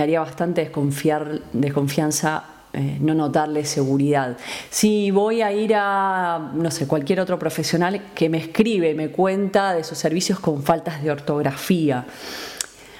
me 0.00 0.04
haría 0.04 0.20
bastante 0.20 0.62
desconfiar, 0.62 1.40
desconfianza 1.52 2.44
eh, 2.72 2.96
no 3.02 3.12
notarle 3.12 3.66
seguridad. 3.66 4.38
Si 4.70 5.10
voy 5.10 5.42
a 5.42 5.52
ir 5.52 5.74
a, 5.76 6.52
no 6.54 6.70
sé, 6.70 6.86
cualquier 6.86 7.20
otro 7.20 7.38
profesional 7.38 8.00
que 8.14 8.30
me 8.30 8.38
escribe, 8.38 8.94
me 8.94 9.10
cuenta 9.10 9.74
de 9.74 9.84
sus 9.84 9.98
servicios 9.98 10.40
con 10.40 10.62
faltas 10.62 11.02
de 11.02 11.10
ortografía, 11.10 12.06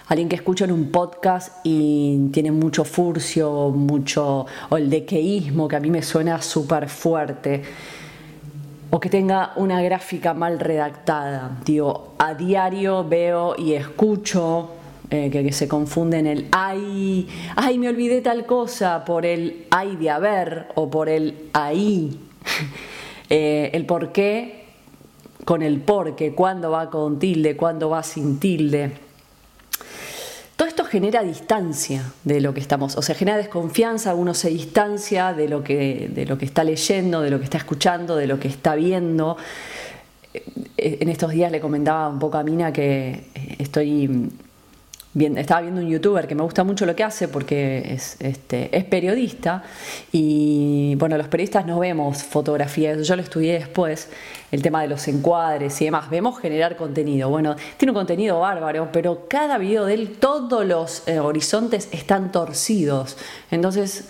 alguien 0.09 0.29
que 0.29 0.37
escucha 0.37 0.67
en 0.67 0.73
un 0.73 0.91
podcast 0.91 1.65
y 1.65 2.29
tiene 2.33 2.51
mucho 2.51 2.85
furcio, 2.85 3.71
mucho, 3.71 4.45
o 4.69 4.77
el 4.77 4.91
dequeísmo, 4.91 5.69
que 5.69 5.77
a 5.77 5.81
mí 5.81 5.89
me 5.89 6.03
suena 6.03 6.43
súper 6.43 6.87
fuerte, 6.87 7.63
o 8.91 9.01
que 9.01 9.09
tenga 9.09 9.53
una 9.57 9.81
gráfica 9.81 10.35
mal 10.35 10.61
redactada. 10.61 11.63
Digo, 11.65 12.13
a 12.19 12.35
diario 12.35 13.09
veo 13.09 13.55
y 13.57 13.73
escucho 13.73 14.80
eh, 15.11 15.31
que, 15.31 15.53
se 15.53 15.69
confunden 15.69 16.27
el 16.27 16.47
ay, 16.53 17.29
ay, 17.57 17.79
me 17.79 17.89
olvidé 17.89 18.21
tal 18.21 18.47
cosa 18.47 19.05
por 19.05 19.27
el 19.27 19.67
ay 19.71 19.97
de 19.97 20.11
haber 20.11 20.69
o 20.75 20.91
por 20.91 21.09
el 21.09 21.49
ahí. 21.53 22.19
Eh, 23.33 23.71
el 23.75 23.87
por 23.87 24.11
qué 24.11 24.61
con 25.45 25.63
el 25.63 25.81
por 25.81 26.17
qué, 26.17 26.33
cuándo 26.33 26.71
va 26.71 26.91
con 26.91 27.19
tilde, 27.19 27.57
cuándo 27.57 27.91
va 27.91 28.03
sin 28.03 28.39
tilde. 28.39 28.93
Todo 30.57 30.69
esto 30.69 30.85
genera 30.85 31.23
distancia 31.23 32.13
de 32.23 32.41
lo 32.41 32.53
que 32.53 32.61
estamos, 32.61 32.97
o 32.97 33.03
sea, 33.03 33.15
genera 33.15 33.39
desconfianza, 33.39 34.15
uno 34.15 34.35
se 34.35 34.51
distancia 34.51 35.33
de 35.33 35.49
lo 35.49 35.65
que, 35.65 36.11
de 36.13 36.27
lo 36.27 36.37
que 36.37 36.45
está 36.45 36.65
leyendo, 36.65 37.23
de 37.23 37.31
lo 37.31 37.39
que 37.39 37.45
está 37.45 37.59
escuchando, 37.59 38.15
de 38.17 38.27
lo 38.27 38.39
que 38.39 38.49
está 38.49 38.75
viendo. 38.75 39.37
Eh, 40.35 40.99
en 41.01 41.09
estos 41.09 41.31
días 41.33 41.51
le 41.51 41.61
comentaba 41.61 42.09
un 42.09 42.19
poco 42.19 42.37
a 42.37 42.43
Mina 42.43 42.73
que 42.73 43.25
estoy 43.59 44.31
estaba 45.15 45.63
viendo 45.63 45.81
un 45.81 45.89
youtuber 45.89 46.29
que 46.29 46.37
me 46.37 46.43
gusta 46.43 46.63
mucho 46.63 46.87
lo 46.87 46.95
que 46.95 47.03
hace 47.03 47.27
porque 47.27 47.95
es, 47.95 48.17
este, 48.21 48.77
es 48.77 48.85
periodista 48.85 49.65
y 50.13 50.95
bueno, 50.97 51.17
los 51.19 51.27
periodistas 51.27 51.67
no 51.67 51.81
vemos 51.81 52.23
fotografías, 52.23 53.07
yo 53.07 53.17
lo 53.17 53.23
estudié 53.23 53.55
después, 53.55 54.09
el 54.53 54.63
tema 54.63 54.83
de 54.83 54.89
los 54.89 55.09
encuadres 55.09 55.81
y 55.83 55.87
demás, 55.87 56.11
vemos 56.11 56.39
generar 56.39 56.77
contenido, 56.77 57.29
bueno, 57.29 57.57
tiene 57.77 57.91
un 57.91 57.97
contenido 57.97 58.39
bárbaro, 58.39 58.91
pero 58.93 59.27
cada 59.29 59.59
video 59.59 59.85
de 59.85 59.95
él, 59.95 60.17
todos 60.21 60.65
los 60.65 61.09
eh, 61.09 61.19
horizontes 61.19 61.89
están 61.91 62.31
torcidos, 62.31 63.17
entonces 63.51 64.09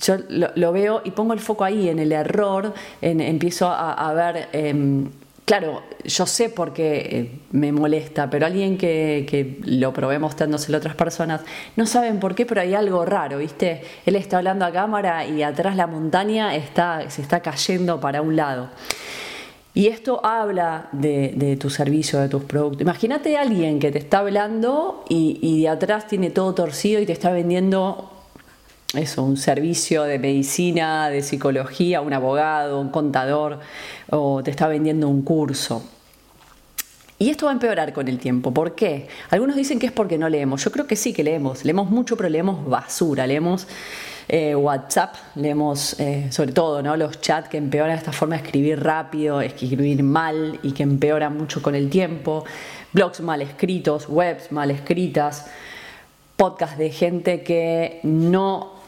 yo 0.00 0.16
lo, 0.28 0.72
veo 0.72 1.02
y 1.04 1.10
pongo 1.10 1.34
el 1.34 1.40
foco 1.40 1.64
ahí 1.64 1.88
en 1.88 1.98
el 1.98 2.12
error, 2.12 2.72
empiezo 3.00 3.68
a, 3.68 4.12
ver... 4.14 4.48
Em, 4.52 5.10
claro, 5.58 5.82
yo 6.02 6.24
sé 6.24 6.48
por 6.48 6.72
qué 6.72 6.96
eh, 6.96 7.30
me 7.50 7.72
molesta, 7.72 8.30
pero 8.30 8.46
alguien 8.46 8.78
que, 8.78 9.58
lo 9.66 9.92
probé 9.92 10.18
mostrándoselo 10.18 10.78
a 10.78 10.80
otras 10.80 10.94
personas, 10.94 11.42
no 11.76 11.84
saben 11.84 12.20
por 12.20 12.34
qué, 12.34 12.46
pero 12.46 12.62
hay 12.62 12.74
algo 12.74 13.04
raro, 13.04 13.36
¿viste? 13.36 13.82
Él 14.06 14.16
está 14.16 14.38
hablando 14.38 14.64
a 14.64 14.72
cámara 14.72 15.26
y 15.26 15.42
atrás 15.42 15.76
la 15.76 15.86
montaña 15.86 16.56
está, 16.56 17.10
se 17.10 17.20
está 17.20 17.40
cayendo 17.40 18.00
para 18.00 18.22
un 18.22 18.34
lado. 18.34 18.70
Y 19.74 19.88
esto 19.88 20.24
habla 20.24 20.88
de, 20.92 21.58
tu 21.60 21.68
servicio, 21.68 22.18
de 22.18 22.30
tus 22.30 22.44
productos. 22.44 22.80
Imagínate 22.80 23.36
a 23.36 23.42
alguien 23.42 23.78
que 23.78 23.92
te 23.92 23.98
está 23.98 24.20
hablando 24.20 25.04
y, 25.10 25.38
y 25.42 25.60
de 25.60 25.68
atrás 25.68 26.06
tiene 26.06 26.30
todo 26.30 26.54
torcido 26.54 26.98
y 26.98 27.04
te 27.04 27.12
está 27.12 27.30
vendiendo 27.30 28.11
eso, 28.94 29.22
un 29.22 29.36
servicio 29.36 30.04
de 30.04 30.18
medicina, 30.18 31.08
de 31.08 31.22
psicología, 31.22 32.00
un 32.00 32.12
abogado, 32.12 32.80
un 32.80 32.90
contador, 32.90 33.60
o 34.10 34.42
te 34.42 34.50
está 34.50 34.68
vendiendo 34.68 35.08
un 35.08 35.22
curso. 35.22 35.82
Y 37.18 37.30
esto 37.30 37.46
va 37.46 37.52
a 37.52 37.54
empeorar 37.54 37.92
con 37.92 38.08
el 38.08 38.18
tiempo. 38.18 38.52
¿Por 38.52 38.74
qué? 38.74 39.06
Algunos 39.30 39.54
dicen 39.54 39.78
que 39.78 39.86
es 39.86 39.92
porque 39.92 40.18
no 40.18 40.28
leemos. 40.28 40.64
Yo 40.64 40.72
creo 40.72 40.88
que 40.88 40.96
sí 40.96 41.12
que 41.12 41.22
leemos. 41.22 41.64
Leemos 41.64 41.88
mucho, 41.88 42.16
pero 42.16 42.28
leemos 42.28 42.68
basura. 42.68 43.28
Leemos 43.28 43.68
eh, 44.28 44.56
WhatsApp, 44.56 45.14
leemos 45.36 45.98
eh, 46.00 46.26
sobre 46.32 46.52
todo 46.52 46.82
¿no? 46.82 46.96
los 46.96 47.20
chats 47.20 47.48
que 47.48 47.58
empeoran 47.58 47.96
esta 47.96 48.12
forma 48.12 48.36
de 48.36 48.42
escribir 48.42 48.82
rápido, 48.82 49.40
escribir 49.40 50.02
mal 50.02 50.58
y 50.62 50.72
que 50.72 50.82
empeoran 50.82 51.36
mucho 51.36 51.62
con 51.62 51.76
el 51.76 51.90
tiempo. 51.90 52.44
Blogs 52.92 53.20
mal 53.20 53.40
escritos, 53.40 54.08
webs 54.08 54.50
mal 54.50 54.70
escritas, 54.70 55.46
podcasts 56.36 56.76
de 56.76 56.90
gente 56.90 57.42
que 57.42 58.00
no 58.02 58.81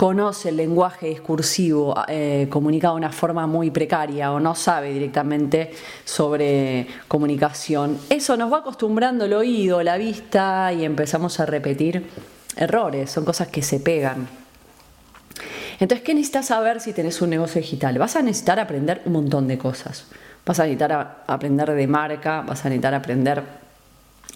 conoce 0.00 0.48
el 0.48 0.56
lenguaje 0.56 1.08
discursivo 1.08 1.94
eh, 2.08 2.46
comunicado 2.48 2.94
de 2.94 3.00
una 3.00 3.12
forma 3.12 3.46
muy 3.46 3.70
precaria 3.70 4.32
o 4.32 4.40
no 4.40 4.54
sabe 4.54 4.94
directamente 4.94 5.72
sobre 6.06 6.86
comunicación, 7.06 7.98
eso 8.08 8.34
nos 8.38 8.50
va 8.50 8.60
acostumbrando 8.60 9.26
el 9.26 9.34
oído, 9.34 9.82
la 9.82 9.98
vista 9.98 10.72
y 10.72 10.86
empezamos 10.86 11.38
a 11.38 11.44
repetir 11.44 12.08
errores, 12.56 13.10
son 13.10 13.26
cosas 13.26 13.48
que 13.48 13.60
se 13.60 13.78
pegan. 13.78 14.26
Entonces, 15.78 16.02
¿qué 16.02 16.14
necesitas 16.14 16.46
saber 16.46 16.80
si 16.80 16.94
tenés 16.94 17.20
un 17.20 17.28
negocio 17.28 17.60
digital? 17.60 17.98
Vas 17.98 18.16
a 18.16 18.22
necesitar 18.22 18.58
aprender 18.58 19.02
un 19.04 19.12
montón 19.12 19.48
de 19.48 19.58
cosas. 19.58 20.06
Vas 20.46 20.60
a 20.60 20.62
necesitar 20.62 21.24
aprender 21.26 21.72
de 21.72 21.86
marca, 21.86 22.40
vas 22.40 22.64
a 22.64 22.70
necesitar 22.70 22.94
aprender 22.94 23.42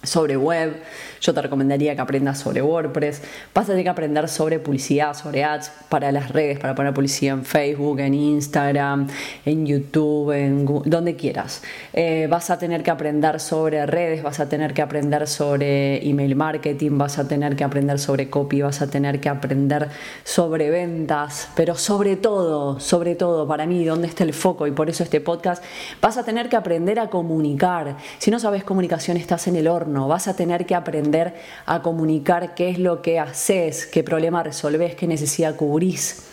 sobre 0.04 0.36
web, 0.36 0.82
yo 1.20 1.32
te 1.32 1.40
recomendaría 1.40 1.94
que 1.94 2.00
aprendas 2.00 2.38
sobre 2.38 2.60
WordPress, 2.60 3.22
vas 3.54 3.64
a 3.64 3.68
tener 3.68 3.84
que 3.84 3.90
aprender 3.90 4.28
sobre 4.28 4.58
publicidad, 4.58 5.14
sobre 5.14 5.44
ads 5.44 5.70
para 5.88 6.12
las 6.12 6.30
redes, 6.30 6.58
para 6.58 6.74
poner 6.74 6.92
publicidad 6.92 7.38
en 7.38 7.44
Facebook, 7.44 8.00
en 8.00 8.14
Instagram, 8.14 9.08
en 9.44 9.66
YouTube, 9.66 10.32
en 10.32 10.66
donde 10.84 11.16
quieras. 11.16 11.62
Eh, 11.92 12.26
vas 12.28 12.50
a 12.50 12.58
tener 12.58 12.82
que 12.82 12.90
aprender 12.90 13.40
sobre 13.40 13.86
redes, 13.86 14.22
vas 14.22 14.40
a 14.40 14.48
tener 14.48 14.74
que 14.74 14.82
aprender 14.82 15.26
sobre 15.26 16.06
email 16.06 16.36
marketing, 16.36 16.98
vas 16.98 17.18
a 17.18 17.26
tener 17.26 17.56
que 17.56 17.64
aprender 17.64 17.98
sobre 17.98 18.28
copy, 18.28 18.62
vas 18.62 18.82
a 18.82 18.90
tener 18.90 19.20
que 19.20 19.28
aprender 19.28 19.88
sobre 20.24 20.70
ventas, 20.70 21.48
pero 21.56 21.74
sobre 21.74 22.16
todo, 22.16 22.80
sobre 22.80 23.14
todo, 23.14 23.46
para 23.46 23.66
mí, 23.66 23.84
¿dónde 23.84 24.08
está 24.08 24.24
el 24.24 24.34
foco? 24.34 24.66
Y 24.66 24.72
por 24.72 24.90
eso 24.90 25.02
este 25.02 25.20
podcast, 25.20 25.62
vas 26.02 26.18
a 26.18 26.24
tener 26.24 26.48
que 26.48 26.56
aprender 26.56 26.98
a 26.98 27.08
comunicar. 27.08 27.96
Si 28.18 28.30
no 28.30 28.38
sabes 28.38 28.64
comunicación, 28.64 29.16
estás 29.16 29.46
en 29.46 29.56
el 29.56 29.68
horno 29.68 29.93
vas 30.08 30.28
a 30.28 30.36
tener 30.36 30.66
que 30.66 30.74
aprender 30.74 31.34
a 31.66 31.82
comunicar 31.82 32.54
qué 32.54 32.68
es 32.70 32.78
lo 32.78 33.02
que 33.02 33.18
haces, 33.18 33.86
qué 33.86 34.02
problema 34.02 34.42
resolves, 34.42 34.94
qué 34.94 35.06
necesidad 35.06 35.56
cubrís. 35.56 36.26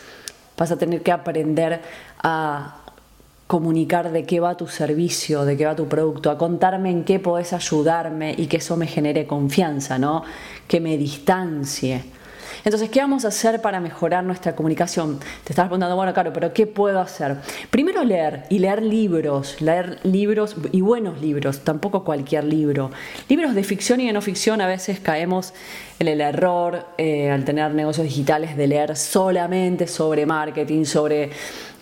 Vas 0.58 0.72
a 0.72 0.78
tener 0.78 1.02
que 1.02 1.12
aprender 1.12 1.82
a 2.22 2.78
comunicar 3.48 4.12
de 4.12 4.24
qué 4.24 4.40
va 4.40 4.56
tu 4.56 4.68
servicio, 4.68 5.44
de 5.44 5.58
qué 5.58 5.66
va 5.66 5.76
tu 5.76 5.88
producto, 5.88 6.32
a 6.32 6.38
contarme 6.38 6.90
en 6.90 7.04
qué 7.04 7.20
podés 7.20 7.54
ayudarme 7.54 8.34
y 8.38 8.48
que 8.48 8.58
eso 8.58 8.78
me 8.78 8.88
genere 8.88 9.28
confianza, 9.28 10.00
¿no? 10.00 10.24
Que 10.68 10.80
me 10.80 10.98
distancie. 10.98 12.21
Entonces, 12.64 12.90
¿qué 12.90 13.00
vamos 13.00 13.26
a 13.26 13.30
hacer 13.30 13.62
para 13.62 13.80
mejorar 13.80 14.24
nuestra 14.24 14.56
comunicación? 14.56 15.20
Te 15.44 15.54
estás 15.54 15.66
preguntando, 15.66 15.96
bueno, 15.96 16.14
claro, 16.14 16.32
pero 16.32 16.54
¿qué 16.54 16.68
puedo 16.68 17.00
hacer? 17.00 17.38
Primero 17.70 18.04
leer 18.04 18.44
y 18.50 18.60
leer 18.60 18.84
libros, 18.84 19.62
leer 19.62 20.00
libros 20.04 20.56
y 20.72 20.82
buenos 20.82 21.22
libros, 21.22 21.60
tampoco 21.60 22.04
cualquier 22.04 22.44
libro. 22.44 22.92
Libros 23.30 23.56
de 23.56 23.64
ficción 23.64 24.00
y 24.00 24.08
de 24.08 24.14
no 24.14 24.22
ficción 24.22 24.62
a 24.62 24.68
veces 24.68 25.00
caemos 25.00 25.54
en 26.00 26.08
el 26.08 26.22
error 26.22 26.86
eh, 26.98 27.32
al 27.32 27.46
tener 27.46 27.74
negocios 27.74 28.06
digitales 28.06 28.56
de 28.56 28.68
leer 28.68 28.96
solamente 28.96 29.88
sobre 29.88 30.26
marketing, 30.26 30.86
sobre 30.86 31.32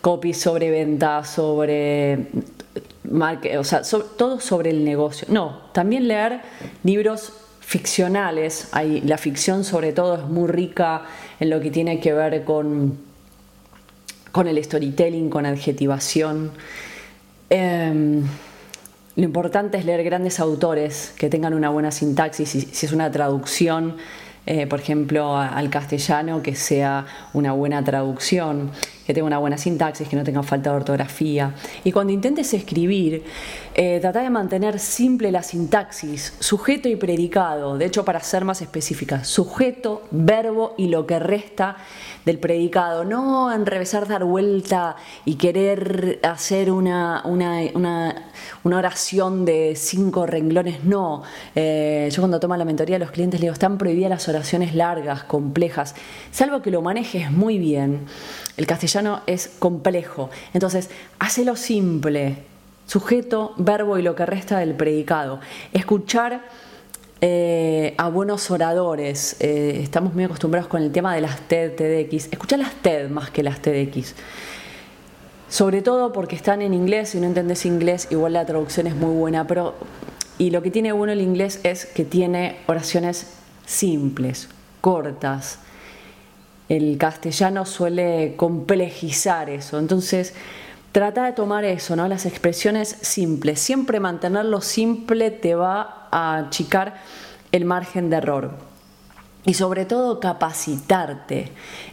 copy, 0.02 0.34
sobre 0.34 0.72
venta, 0.72 1.24
sobre 1.26 2.28
o 3.58 3.64
sea, 3.64 3.82
todo 3.82 4.40
sobre 4.40 4.70
el 4.70 4.86
negocio. 4.86 5.28
No, 5.30 5.62
también 5.74 6.08
leer 6.08 6.42
libros 6.84 7.34
ficcionales. 7.70 8.68
Hay, 8.72 9.02
la 9.02 9.20
ficción 9.20 9.64
sobre 9.64 9.94
todo 9.94 10.16
es 10.16 10.24
muy 10.24 10.48
rica 10.48 11.04
en 11.40 11.52
lo 11.52 11.62
que 11.62 11.70
tiene 11.70 12.00
que 12.00 12.14
ver 12.14 12.44
con, 12.44 12.98
con 14.32 14.48
el 14.48 14.64
storytelling, 14.64 15.30
con 15.30 15.46
adjetivación. 15.46 16.50
Em, 17.52 18.24
lo 19.16 19.24
importante 19.24 19.78
es 19.78 19.86
leer 19.86 20.04
grandes 20.04 20.40
autores 20.40 21.14
que 21.16 21.30
tengan 21.30 21.54
una 21.54 21.70
buena 21.70 21.92
sintaxis, 21.92 22.50
si, 22.50 22.62
si 22.62 22.88
es 22.88 22.92
una 22.92 23.12
traducción, 23.12 23.98
eh, 24.48 24.66
por 24.66 24.80
ejemplo, 24.80 25.38
al 25.38 25.70
castellano, 25.70 26.42
que 26.42 26.56
sea 26.56 27.06
una 27.34 27.52
buena 27.52 27.84
traducción 27.84 28.72
que 29.10 29.14
tenga 29.16 29.26
una 29.26 29.40
buena 29.40 29.58
sintaxis, 29.58 30.08
que 30.08 30.16
no 30.16 30.24
tenga 30.24 30.44
falta 30.44 30.70
de 30.70 30.76
ortografía. 30.76 31.56
Y 31.84 31.92
cuando 31.92 32.14
intentes 32.14 32.54
escribir, 32.54 33.24
eh, 33.74 33.98
trata 34.00 34.22
de 34.22 34.30
mantener 34.30 34.78
simple 34.78 35.32
la 35.32 35.42
sintaxis, 35.42 36.36
sujeto 36.40 36.88
y 36.88 36.96
predicado. 36.96 37.76
De 37.76 37.86
hecho, 37.86 38.06
para 38.06 38.20
ser 38.20 38.46
más 38.46 38.62
específica, 38.62 39.24
sujeto, 39.24 40.04
verbo 40.12 40.76
y 40.78 40.90
lo 40.90 41.08
que 41.08 41.18
resta 41.18 41.78
del 42.24 42.38
predicado. 42.38 43.04
No 43.04 43.52
enrevesar, 43.52 44.08
dar 44.08 44.26
vuelta 44.26 44.96
y 45.26 45.36
querer 45.36 46.20
hacer 46.22 46.72
una, 46.72 47.24
una, 47.26 48.30
oración 48.64 49.44
de 49.44 49.74
cinco 49.76 50.28
renglones. 50.28 50.84
No. 50.84 51.24
Eh, 51.56 52.10
yo 52.12 52.22
cuando 52.22 52.40
tomo 52.40 52.56
la 52.58 52.66
mentoría 52.66 52.98
a 52.98 53.00
los 53.00 53.10
clientes 53.10 53.40
les 53.40 53.46
digo, 53.46 53.54
están 53.54 53.80
prohibidas 53.80 54.12
las 54.12 54.28
oraciones 54.28 54.76
largas, 54.76 55.24
complejas, 55.24 55.96
salvo 56.30 56.62
que 56.62 56.70
lo 56.70 56.84
manejes 56.84 57.32
muy 57.32 57.58
bien. 57.58 58.06
El 58.60 58.68
castellano 58.68 58.99
es 59.26 59.48
complejo. 59.60 60.30
Entonces, 60.54 60.90
hacelo 61.20 61.56
simple. 61.56 62.38
Sujeto, 62.86 63.54
verbo 63.58 63.98
y 63.98 64.02
lo 64.02 64.16
que 64.16 64.26
resta 64.26 64.60
del 64.60 64.74
predicado. 64.74 65.40
Escuchar 65.74 66.42
eh, 67.22 67.94
a 67.98 68.10
buenos 68.10 68.50
oradores. 68.50 69.36
Eh, 69.40 69.80
estamos 69.84 70.14
muy 70.14 70.24
acostumbrados 70.24 70.68
con 70.68 70.82
el 70.82 70.92
tema 70.92 71.14
de 71.14 71.22
las 71.22 71.40
TED, 71.48 71.76
TEDx. 71.76 72.30
Escucha 72.32 72.58
las 72.58 72.74
TED 72.76 73.10
más 73.10 73.30
que 73.30 73.44
las 73.44 73.62
TEDx. 73.62 74.16
Sobre 75.50 75.82
todo 75.82 76.14
porque 76.14 76.36
están 76.36 76.62
en 76.62 76.74
inglés, 76.74 77.10
si 77.10 77.20
no 77.20 77.26
entendés 77.26 77.66
inglés, 77.66 78.08
igual 78.12 78.34
la 78.34 78.46
traducción 78.46 78.88
es 78.88 78.96
muy 78.96 79.16
buena, 79.16 79.48
pero 79.48 79.76
y 80.38 80.52
lo 80.52 80.62
que 80.62 80.72
tiene 80.72 80.92
bueno 80.92 81.12
el 81.12 81.22
inglés 81.22 81.60
es 81.64 81.86
que 81.86 82.06
tiene 82.06 82.60
oraciones 82.68 83.28
simples, 83.66 84.48
cortas, 84.80 85.60
el 86.70 86.98
castellano 87.00 87.66
suele 87.66 88.36
complejizar 88.38 89.50
eso. 89.50 89.80
Entonces, 89.80 90.36
trata 90.92 91.26
de 91.26 91.34
tomar 91.34 91.66
eso, 91.66 91.96
¿no? 91.96 92.08
Las 92.08 92.26
expresiones 92.26 92.96
simples. 93.02 93.60
Siempre 93.60 94.00
mantenerlo 94.00 94.62
simple 94.62 95.32
te 95.32 95.56
va 95.56 96.08
a 96.12 96.38
achicar 96.38 97.02
el 97.52 97.66
margen 97.66 98.12
de 98.12 98.18
error. 98.18 98.70
Y 99.46 99.56
sobre 99.56 99.86
todo 99.86 100.20
capacitarte. 100.20 101.52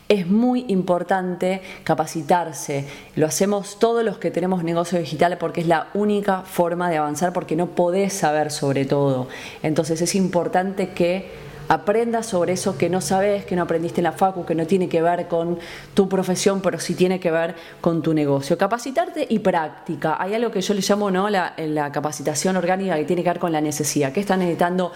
Es 0.08 0.26
muy 0.26 0.66
importante 0.68 1.62
capacitarse. 1.84 2.86
Lo 3.14 3.26
hacemos 3.26 3.78
todos 3.78 4.04
los 4.04 4.18
que 4.18 4.30
tenemos 4.30 4.62
negocio 4.62 4.98
digital 4.98 5.38
porque 5.38 5.62
es 5.62 5.66
la 5.66 5.88
única 5.94 6.42
forma 6.42 6.90
de 6.90 6.98
avanzar 6.98 7.32
porque 7.32 7.56
no 7.56 7.68
podés 7.68 8.12
saber 8.12 8.50
sobre 8.50 8.84
todo. 8.84 9.28
Entonces 9.62 10.02
es 10.02 10.14
importante 10.16 10.90
que 10.90 11.30
aprendas 11.68 12.26
sobre 12.26 12.52
eso 12.52 12.78
que 12.78 12.88
no 12.88 13.00
sabes, 13.00 13.44
que 13.44 13.56
no 13.56 13.62
aprendiste 13.62 14.00
en 14.00 14.04
la 14.04 14.12
facu, 14.12 14.44
que 14.44 14.54
no 14.54 14.66
tiene 14.66 14.88
que 14.88 15.02
ver 15.02 15.28
con 15.28 15.58
tu 15.94 16.08
profesión, 16.08 16.60
pero 16.60 16.78
sí 16.78 16.94
tiene 16.94 17.20
que 17.20 17.30
ver 17.30 17.54
con 17.80 18.02
tu 18.02 18.14
negocio. 18.14 18.56
Capacitarte 18.56 19.26
y 19.28 19.38
práctica. 19.40 20.16
Hay 20.18 20.34
algo 20.34 20.50
que 20.50 20.60
yo 20.60 20.74
le 20.74 20.80
llamo 20.80 21.10
¿no? 21.10 21.28
la, 21.28 21.54
capacitación 21.92 22.56
orgánica 22.56 22.96
que 22.96 23.04
tiene 23.04 23.22
que 23.22 23.30
ver 23.30 23.38
con 23.38 23.52
la 23.52 23.60
necesidad. 23.60 24.12
¿Qué 24.12 24.20
estás 24.20 24.38
necesitando? 24.38 24.92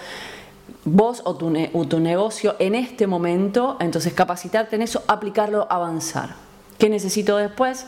vos 0.84 1.20
o 1.24 1.36
tu, 1.36 1.52
o 1.74 1.84
tu, 1.86 2.00
negocio 2.00 2.56
en 2.58 2.74
este 2.74 3.06
momento, 3.06 3.76
entonces 3.80 4.14
capacitarte 4.14 4.76
en 4.76 4.82
eso, 4.82 5.02
aplicarlo, 5.08 5.66
avanzar. 5.68 6.30
¿Qué 6.78 6.88
necesito 6.88 7.36
después? 7.36 7.84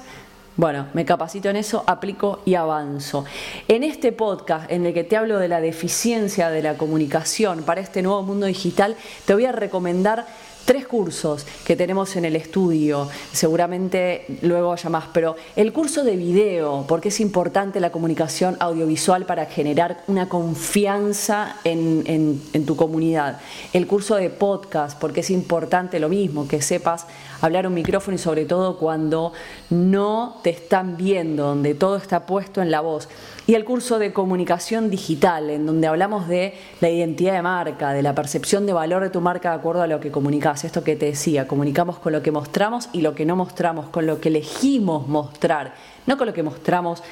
Bueno, 0.63 0.87
me 0.93 1.05
capacito 1.05 1.51
en 1.51 1.57
eso, 1.57 1.83
aplico 1.89 2.39
y 2.45 2.55
avanzo. 2.55 3.25
En 3.67 3.83
este 3.83 4.13
podcast 4.13 4.71
en 4.71 4.87
el 4.87 4.95
que 4.95 5.03
te 5.03 5.17
hablo 5.17 5.41
de 5.41 5.49
la 5.49 5.61
deficiencia 5.61 6.51
de 6.51 6.63
la 6.63 6.77
comunicación 6.77 7.65
para 7.65 7.81
este 7.81 8.01
nuevo 8.01 8.23
mundo 8.23 8.47
digital, 8.47 8.95
te 9.27 9.35
voy 9.35 9.45
a 9.45 9.51
recomendar 9.51 10.25
tres 10.65 10.87
cursos 10.87 11.47
que 11.65 11.77
tenemos 11.77 12.17
en 12.17 12.25
el 12.25 12.37
estudio, 12.37 13.09
seguramente 13.33 14.39
luego 14.43 14.73
haya 14.73 14.91
más, 14.91 15.05
pero 15.13 15.37
el 15.57 15.73
curso 15.73 16.05
de 16.05 16.17
video, 16.17 16.85
porque 16.89 17.09
es 17.09 17.21
importante 17.21 17.81
la 17.81 17.91
comunicación 17.91 18.57
audiovisual 18.61 19.27
para 19.27 19.47
generar 19.47 20.03
una 20.07 20.29
confianza 20.29 21.57
en, 21.65 22.41
en, 22.53 22.67
tu 22.67 22.77
comunidad. 22.77 23.41
El 23.73 23.87
curso 23.87 24.17
de 24.17 24.31
podcast, 24.31 24.99
porque 24.99 25.21
es 25.21 25.31
importante 25.31 25.99
lo 25.99 26.09
mismo, 26.09 26.47
que 26.47 26.63
sepas 26.63 27.07
hablar 27.41 27.67
un 27.67 27.75
micrófono 27.75 28.15
y 28.15 28.19
sobre 28.19 28.45
todo 28.45 28.79
cuando 28.79 29.33
no 29.71 30.41
te 30.43 30.51
están 30.51 30.97
viendo, 30.97 31.47
donde 31.47 31.75
todo 31.75 31.97
está 31.97 32.27
puesto 32.27 32.63
en 32.63 32.71
la 32.71 32.81
voz 32.81 33.09
y 33.47 33.55
el 33.55 33.65
curso 33.65 33.99
de 33.99 34.13
comunicación 34.13 34.89
digital, 34.89 35.51
en 35.51 35.67
donde 35.67 35.87
hablamos 35.89 36.29
de 36.29 36.55
la 36.81 36.89
identidad 36.89 37.35
de 37.35 37.43
marca, 37.43 37.93
de 37.93 38.03
la 38.03 38.15
percepción 38.15 38.67
de 38.67 38.73
valor 38.73 39.03
de 39.03 39.11
tu 39.11 39.21
marca 39.21 39.51
de 39.51 39.57
acuerdo 39.57 39.83
a 39.83 39.87
lo 39.87 39.99
que 40.01 40.11
comunicas 40.11 40.65
esto 40.65 40.85
que 40.85 40.95
te 40.95 41.07
decía, 41.07 41.49
comunicamos 41.49 41.99
con 41.99 42.13
lo 42.13 42.23
que 42.23 42.31
mostramos 42.31 42.89
y 42.93 43.01
lo 43.01 43.15
que 43.15 43.27
no 43.27 43.35
mostramos, 43.35 43.89
con 43.89 44.07
lo 44.07 44.21
que 44.21 44.29
elegimos 44.29 45.09
mostrar, 45.09 45.75
no 46.07 46.17
con 46.17 46.29
lo 46.29 46.33
que 46.33 46.43
mostramos 46.43 47.03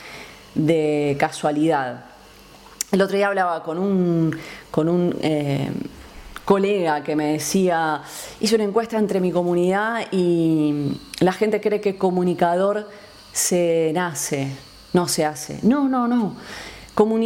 de 0.54 1.16
casualidad. 1.18 2.04
El 2.92 3.02
otro 3.02 3.16
día 3.16 3.28
hablaba 3.28 3.62
con 3.62 3.78
un, 3.78 4.36
con 4.70 4.88
un 4.88 5.16
eh, 5.22 5.70
colega 6.44 7.02
que 7.02 7.16
me 7.16 7.32
decía, 7.32 8.02
hice 8.40 8.54
una 8.54 8.64
encuesta 8.64 8.98
entre 8.98 9.20
mi 9.20 9.32
comunidad 9.32 10.06
y 10.12 10.92
la 11.20 11.32
gente 11.32 11.60
cree 11.60 11.80
que 11.80 11.96
comunicador 11.96 12.88
se 13.32 13.92
nace, 13.94 14.52
no 14.92 15.08
se 15.08 15.24
hace. 15.24 15.60
No, 15.62 15.88
no, 15.88 16.08
no 16.08 16.36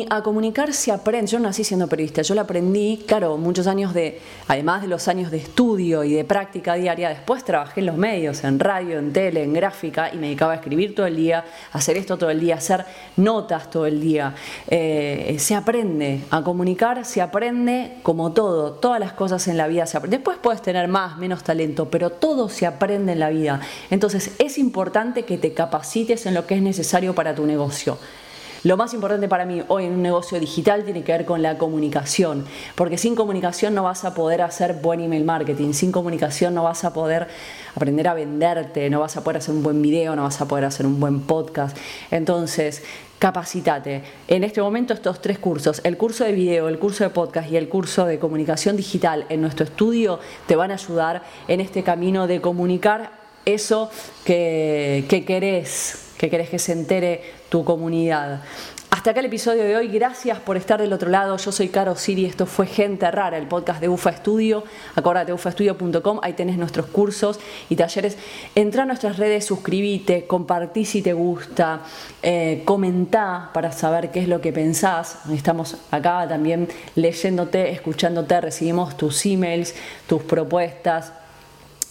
a 0.09 0.23
comunicar 0.23 0.73
se 0.73 0.93
aprende. 0.93 1.33
Yo 1.33 1.41
nací 1.41 1.65
siendo 1.65 1.89
periodista, 1.89 2.23
yo 2.23 2.35
lo 2.35 2.43
aprendí, 2.43 3.03
claro, 3.07 3.37
muchos 3.37 3.67
años 3.67 3.93
de, 3.93 4.21
además 4.47 4.83
de 4.83 4.89
los 4.89 5.09
años 5.09 5.31
de 5.33 5.39
estudio 5.39 6.05
y 6.05 6.13
de 6.13 6.25
práctica 6.25 6.75
diaria, 6.75 7.09
después 7.09 7.45
trabajé 7.45 7.81
en 7.81 7.87
los 7.87 7.97
medios, 7.97 8.45
en 8.45 8.61
radio, 8.61 8.99
en 8.99 9.13
tele, 9.13 9.43
en 9.43 9.53
gráfica, 9.53 10.13
y 10.13 10.17
me 10.17 10.29
dedicaba 10.29 10.53
a 10.53 10.57
escribir 10.57 10.95
todo 10.95 11.07
el 11.07 11.17
día, 11.17 11.45
hacer 11.73 11.97
esto 11.97 12.17
todo 12.17 12.31
el 12.31 12.39
día, 12.39 12.55
a 12.55 12.59
hacer 12.59 12.85
notas 13.17 13.69
todo 13.69 13.87
el 13.87 14.01
día. 14.01 14.35
Eh, 14.69 15.37
se 15.41 15.55
aprende, 15.55 16.21
a 16.31 16.43
comunicar 16.43 17.05
se 17.05 17.21
aprende 17.21 17.99
como 18.03 18.33
todo, 18.33 18.73
todas 18.73 19.01
las 19.01 19.13
cosas 19.13 19.49
en 19.49 19.57
la 19.57 19.67
vida 19.67 19.87
se 19.87 19.97
aprenden. 19.97 20.21
Después 20.21 20.39
puedes 20.41 20.63
tener 20.63 20.87
más, 20.87 21.19
menos 21.19 21.43
talento, 21.43 21.91
pero 21.91 22.11
todo 22.11 22.49
se 22.49 22.67
aprende 22.67 23.13
en 23.13 23.19
la 23.19 23.31
vida. 23.31 23.61
Entonces 23.91 24.33
es 24.39 24.59
importante 24.59 25.25
que 25.25 25.37
te 25.37 25.53
capacites 25.53 26.27
en 26.27 26.35
lo 26.35 26.47
que 26.47 26.55
es 26.55 26.63
necesario 26.63 27.15
para 27.15 27.35
tu 27.35 27.45
negocio. 27.45 27.99
Lo 28.65 28.79
más 28.79 28.95
importante 28.95 29.29
para 29.29 29.45
mí 29.45 29.63
hoy 29.69 29.85
en 29.85 29.93
un 29.93 30.01
negocio 30.01 30.41
digital 30.41 30.85
tiene 30.85 31.05
que 31.05 31.13
ver 31.13 31.27
con 31.27 31.43
la 31.43 31.59
comunicación, 31.59 32.47
porque 32.77 32.97
sin 32.97 33.15
comunicación 33.15 33.75
no 33.75 33.83
vas 33.83 34.07
a 34.07 34.15
poder 34.15 34.41
hacer 34.41 34.73
buen 34.81 35.01
email 35.01 35.23
marketing, 35.23 35.75
sin 35.75 35.93
comunicación 35.93 36.55
no 36.55 36.63
vas 36.63 36.83
a 36.85 36.95
poder 36.95 37.29
aprender 37.75 38.09
a 38.09 38.15
venderte, 38.15 38.89
no 38.89 39.01
vas 39.01 39.19
a 39.19 39.23
poder 39.23 39.37
hacer 39.37 39.55
un 39.55 39.63
buen 39.63 39.83
video, 39.83 40.17
no 40.17 40.23
vas 40.23 40.41
a 40.41 40.49
poder 40.49 40.65
hacer 40.65 40.87
un 40.87 40.99
buen 40.99 41.21
podcast. 41.21 41.77
Entonces, 42.11 42.83
capacitate. 43.19 44.03
En 44.29 44.45
este 44.45 44.63
momento 44.63 44.95
estos 44.95 45.21
tres 45.21 45.39
cursos, 45.39 45.83
el 45.85 45.99
curso 45.99 46.25
de 46.25 46.33
video, 46.33 46.71
el 46.71 46.79
curso 46.79 47.05
de 47.05 47.11
podcast 47.11 47.51
y 47.51 47.59
el 47.59 47.69
curso 47.69 48.07
de 48.07 48.19
comunicación 48.19 48.79
digital 48.79 49.27
en 49.29 49.43
nuestro 49.43 49.67
estudio 49.67 50.21
te 50.47 50.57
van 50.57 50.71
a 50.71 50.75
ayudar 50.75 51.23
en 51.49 51.61
este 51.61 51.83
camino 51.83 52.27
de 52.27 52.41
comunicar 52.41 53.13
eso 53.45 53.91
que, 54.25 55.05
que 55.11 55.27
querés 55.27 56.01
que 56.19 56.31
querés 56.31 56.49
que 56.49 56.59
se 56.59 56.73
entere 56.73 57.23
tu 57.55 57.63
comunidad. 57.63 58.41
Hasta 58.91 59.11
acá 59.13 59.21
el 59.21 59.27
episodio 59.27 59.63
de 59.63 59.77
hoy. 59.77 59.87
Gracias 59.87 60.41
por 60.41 60.57
estar 60.57 60.81
del 60.81 60.93
otro 60.93 61.09
lado. 61.09 61.37
Yo 61.37 61.53
soy 61.53 61.69
Caro 61.69 61.95
Siri. 61.95 62.25
Esto 62.25 62.47
fue 62.47 62.67
Gente 62.67 63.09
Rara, 63.13 63.39
el 63.39 63.47
podcast 63.47 63.81
de 63.81 63.89
UFA 63.89 64.11
Estudio. 64.11 64.65
Acordate, 64.97 65.33
ufaestudio.com. 65.33 66.19
Ahí 66.21 66.33
tenés 66.33 66.59
nuestros 66.59 66.87
cursos 66.87 67.39
y 67.69 67.77
talleres. 67.77 68.19
Entra 68.57 68.83
a 68.83 68.87
nuestras 68.87 69.19
redes, 69.19 69.47
suscríbete, 69.47 70.27
compartí 70.27 70.85
si 70.85 71.01
te 71.01 71.13
gusta, 71.13 71.83
eh, 72.25 72.65
para 73.53 73.71
saber 73.71 74.11
qué 74.11 74.19
es 74.19 74.27
lo 74.27 74.41
que 74.41 74.53
pensás. 74.53 75.21
Estamos 75.33 75.77
acá 75.93 76.27
también 76.29 76.67
leyéndote, 76.97 77.71
escuchándote. 77.71 78.41
Recibimos 78.41 78.97
tus 78.97 79.25
emails, 79.27 79.77
tus 80.09 80.25
propuestas, 80.25 81.13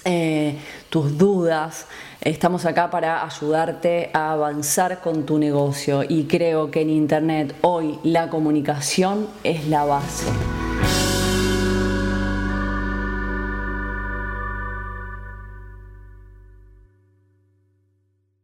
eh, 0.06 0.58
tus 0.90 1.18
dudas. 1.18 1.88
Estamos 2.22 2.66
acá 2.66 2.90
para 2.90 3.26
ayudarte 3.26 4.10
a 4.14 4.32
avanzar 4.32 5.02
con 5.02 5.26
tu 5.26 5.38
negocio 5.38 6.04
y 6.08 6.26
creo 6.26 6.72
que 6.72 6.82
en 6.82 6.90
Internet 6.90 7.56
hoy 7.62 8.00
la 8.04 8.30
comunicación 8.30 9.28
es 9.44 9.68
la 9.68 9.84
base. 9.84 10.63